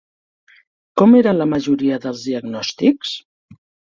[1.01, 3.13] Com eren la majoria de diagnòstics?